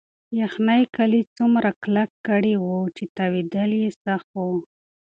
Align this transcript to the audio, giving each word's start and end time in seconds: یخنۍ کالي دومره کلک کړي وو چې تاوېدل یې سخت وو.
یخنۍ 0.41 0.83
کالي 0.95 1.21
دومره 1.37 1.69
کلک 1.83 2.09
کړي 2.27 2.53
وو 2.63 2.79
چې 2.95 3.03
تاوېدل 3.15 3.71
یې 3.81 3.89
سخت 4.03 4.27
وو. 4.37 4.51